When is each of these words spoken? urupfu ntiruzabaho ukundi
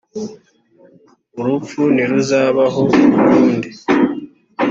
urupfu 1.39 1.81
ntiruzabaho 1.93 2.77
ukundi 3.03 3.69